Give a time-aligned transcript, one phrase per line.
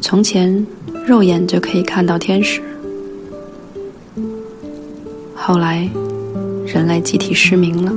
[0.00, 0.66] 从前，
[1.06, 2.62] 肉眼就可以看到天使。
[5.34, 5.88] 后来，
[6.66, 7.92] 人类集体失明了。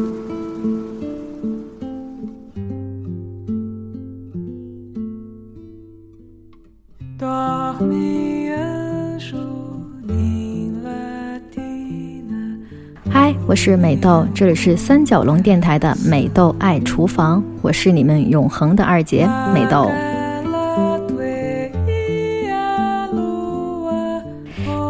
[13.09, 19.89] 嗨，我是美豆，这里是三角龙电台的美豆爱厨房，我是你们永恒的二姐美豆。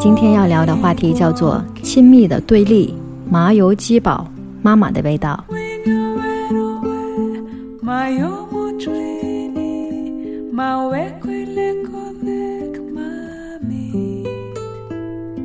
[0.04, 2.94] 今天要聊的话题叫做“亲密的对立”，
[3.32, 4.28] 麻油鸡煲，
[4.62, 5.42] 妈妈的味道。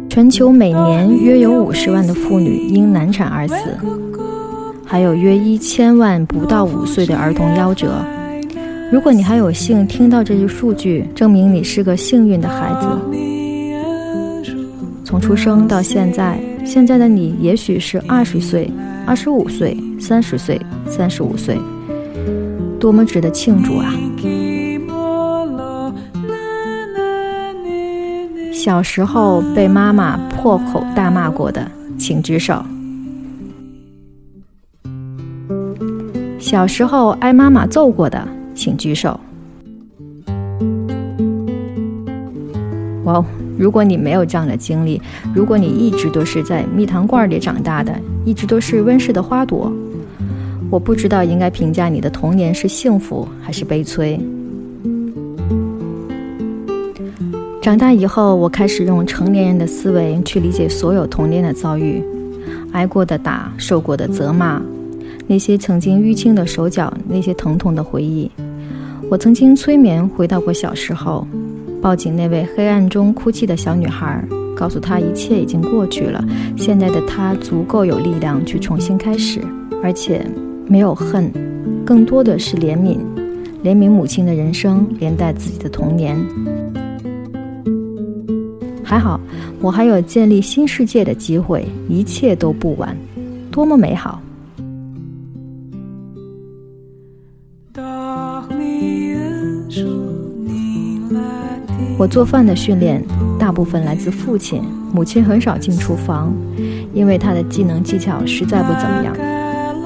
[0.08, 3.54] 全球每年约有五十万的妇女因难产而死，
[4.84, 8.04] 还有约一千万不到五岁的儿童夭折。
[8.90, 13.37] 如果你还有幸听到这些数据，证明你是个幸运的孩子。
[15.08, 18.70] 从出生到现在，现在的你也许是二十岁、
[19.06, 21.58] 二十五岁、三十岁、三十五岁，
[22.78, 23.90] 多么值得庆祝啊！
[28.52, 31.66] 小时候被妈妈破口大骂过的，
[31.98, 32.62] 请举手。
[36.38, 39.18] 小时候挨妈妈揍过的，请举手。
[43.04, 43.24] 哇哦！
[43.58, 45.02] 如果你没有这样的经历，
[45.34, 47.92] 如果你一直都是在蜜糖罐里长大的，
[48.24, 49.72] 一直都是温室的花朵，
[50.70, 54.18] 我不知道应该评价你的童年是幸福还是悲催。
[57.60, 62.02] 长大以后，我开始用成年人的思维去理解所有童年的遭遇，
[62.70, 64.62] 挨过的打，受过的责骂，
[65.26, 68.30] 那些曾经淤青的手脚，那些疼痛的回忆。
[69.10, 71.26] 我曾经催眠回到过小时候。
[71.80, 74.22] 抱紧那位黑暗中哭泣的小女孩，
[74.56, 76.24] 告诉她一切已经过去了。
[76.56, 79.40] 现在的她足够有力量去重新开始，
[79.82, 80.26] 而且
[80.66, 81.32] 没有恨，
[81.84, 82.98] 更多的是怜悯，
[83.62, 86.16] 怜悯母亲的人生，连带自己的童年。
[88.82, 89.20] 还好，
[89.60, 92.96] 我还有建立新世界的机会，一切都不晚，
[93.50, 94.20] 多么美好！
[101.98, 103.04] 我做饭的训练
[103.40, 104.62] 大部分来自父亲，
[104.94, 106.32] 母亲很少进厨房，
[106.94, 109.12] 因为她的技能技巧实在不怎么样。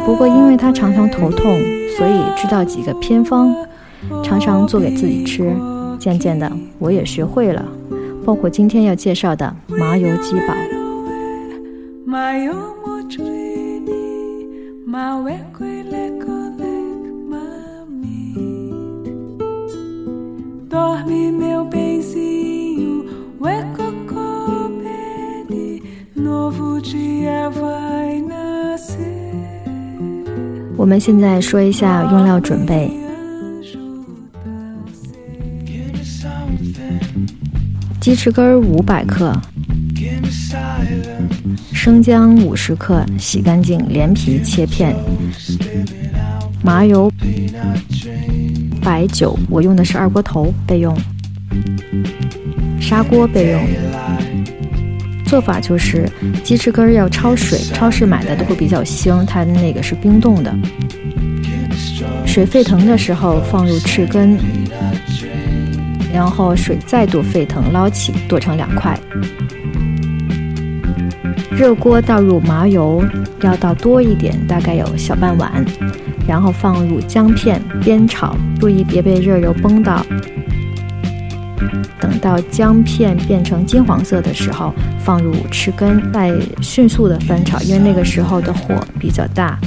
[0.05, 1.59] 不过，因为她常常头痛，
[1.97, 3.55] 所以知道几个偏方，
[4.23, 5.51] 常常做给自己吃。
[5.99, 7.65] 渐渐的，我也学会了，
[8.27, 10.55] 包括今天要介绍的麻油鸡煲。
[30.77, 32.91] 我们现在说一下用料准备：
[38.01, 39.33] 鸡翅根五百克，
[41.73, 44.93] 生姜五十克，洗干净，连皮切片；
[46.65, 47.13] 麻油、
[48.83, 50.93] 白酒，我用的是二锅头备用；
[52.81, 53.63] 砂锅备用。
[55.33, 56.07] 做法就是
[56.45, 60.55] 鸡翅根要焯水，超市买的都会比较腥，它的那个是冰冻的。
[62.27, 64.39] 水沸腾的时候放入翅根，
[66.13, 68.95] 然后水再度沸腾，捞起剁成两块。
[71.51, 73.03] 热锅倒入麻油，
[73.41, 75.65] 要倒多一点，大概有小半碗，
[76.29, 80.05] 然后放入姜片煸炒，注意别被热油崩到。
[82.01, 89.59] 等到姜片变成金黄色的时候，放入翅根，再迅速的翻炒，因为那个时候的火比较大。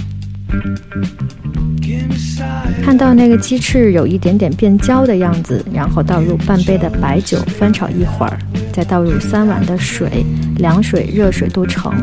[2.83, 8.37] 看到那个鸡翅有一点点变焦的样子，然后倒入半杯的白酒，翻炒一会儿，
[8.71, 10.25] 再倒入三碗的水，
[10.57, 11.93] 凉水、热水都成。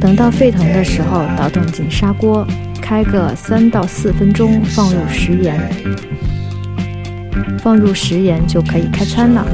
[0.00, 2.46] 等到沸腾的时候，倒动进砂锅，
[2.80, 5.58] 开个三到四分钟，放入食盐。
[7.58, 9.46] 放入食盐就可以开餐了。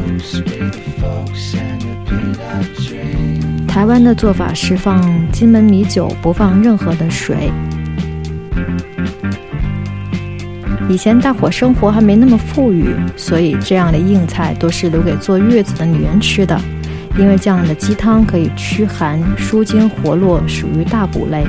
[3.66, 7.50] 台湾的做法是放金门米酒，不放任何的水。
[10.88, 16.58] 以前大伙生活还没那么富裕，所以这样的硬菜都是留给坐月子的女人吃的，
[17.18, 21.44] 因为这样的鸡汤可以驱寒、舒筋活络，属于大补类。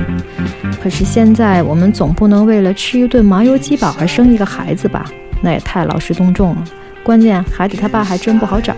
[0.82, 5.04] 可是现在我们总不能为了吃一顿麻油鸡煲而生一个孩子吧？
[5.42, 6.64] 那也太劳师动众了。
[7.02, 8.74] 关键孩子他爸还真不好找。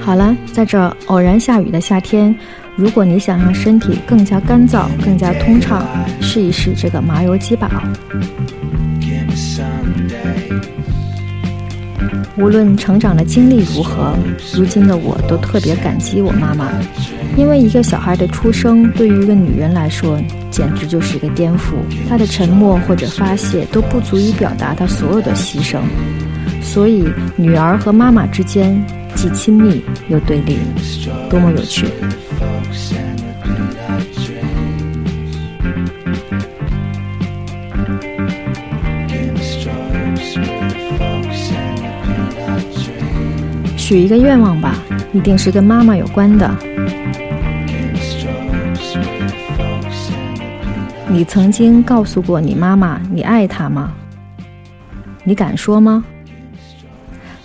[0.00, 2.34] 好了，在这偶然下雨的夏天，
[2.76, 5.86] 如果你想让身体更加干燥、更加通畅，
[6.20, 7.68] 试一试这个麻油鸡煲。
[12.36, 14.16] 无论成长的经历如何，
[14.54, 16.72] 如今的我都特别感激我妈妈，
[17.34, 20.20] 因为一个小孩的出生对于一个女人来说，
[20.50, 21.74] 简直就是一个颠覆。
[22.08, 25.78] 她的沉默或者发泄都不足以表达她所有的牺牲，
[26.60, 27.04] 所以
[27.36, 28.80] 女儿和妈妈之间
[29.14, 30.58] 既亲密又对立，
[31.30, 31.86] 多么有趣！
[43.76, 44.76] 许一个愿望吧，
[45.12, 46.71] 一定是跟妈妈有关的。
[51.08, 53.92] 你曾经告诉过你妈妈你爱她吗？
[55.24, 56.04] 你敢说吗？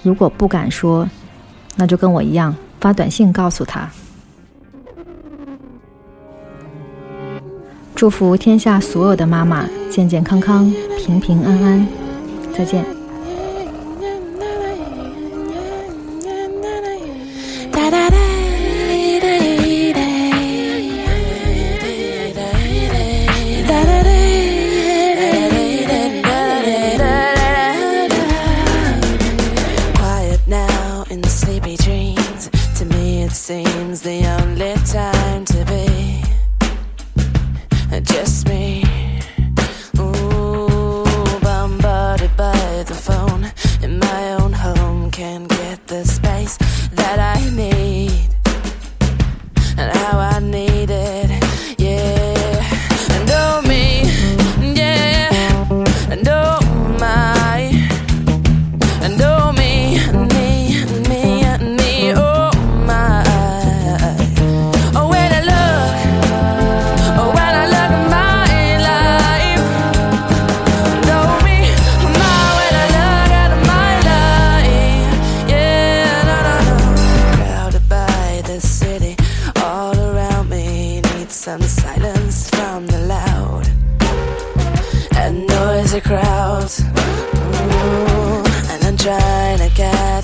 [0.04, 1.08] 如果不敢说，
[1.76, 3.90] 那就跟我一样发短信告诉她。
[7.94, 11.88] 祝福天下所有的妈妈健健康康、平平安安。
[12.54, 12.97] 再见。
[45.28, 46.56] can get the space
[47.00, 48.30] that I need
[49.78, 50.67] and how I need.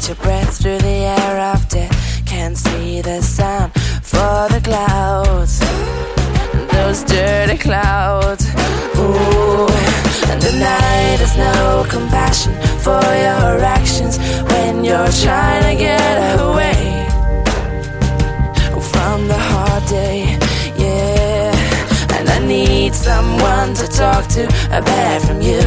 [0.07, 2.25] Your breath through the air of death.
[2.25, 3.69] Can't see the sun
[4.01, 5.59] for the clouds.
[6.71, 8.45] Those dirty clouds.
[8.97, 9.67] Ooh.
[10.29, 14.17] And the night has no compassion for your actions
[14.51, 17.22] when you're trying to get away
[23.97, 25.61] talk to apart from you.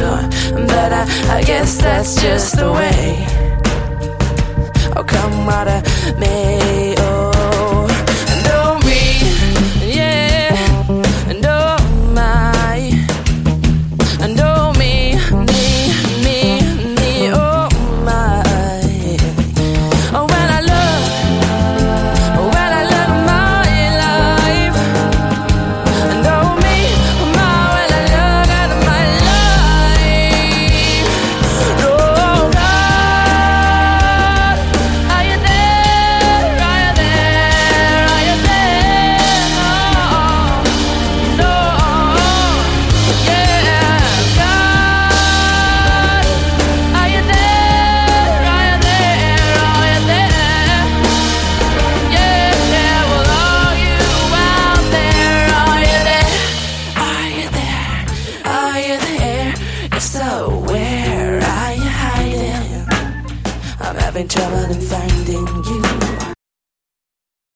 [0.67, 3.25] But I, I guess that's just the way
[4.95, 6.86] Oh, come out of me.
[64.37, 65.06] German and French.